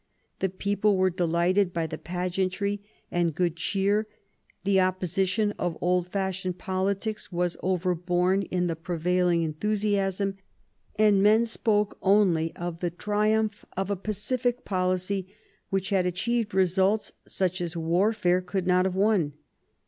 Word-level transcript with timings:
The 0.39 0.49
people 0.49 0.97
were 0.97 1.11
delighted 1.11 1.73
by 1.73 1.85
pageantry 1.85 2.81
and 3.11 3.35
good 3.35 3.55
cheer; 3.55 4.07
the 4.63 4.79
opposition 4.81 5.51
of 5.59 5.77
old 5.79 6.07
fashioned 6.07 6.57
politicians 6.57 7.31
was 7.31 7.55
overborne 7.61 8.41
in 8.49 8.65
the 8.65 8.75
prevailing 8.75 9.43
enthusiasm; 9.43 10.37
and 10.95 11.21
men 11.21 11.45
spoke 11.45 11.99
only 12.01 12.51
of 12.55 12.79
the 12.79 12.89
triumph 12.89 13.63
of 13.77 13.91
a 13.91 13.95
pacific 13.95 14.65
policy 14.65 15.35
which 15.69 15.91
had 15.91 16.07
achieved 16.07 16.55
results 16.55 17.11
such 17.27 17.61
as 17.61 17.77
warfare 17.77 18.41
could 18.41 18.65
not 18.65 18.85
have 18.85 18.95
won. 18.95 19.33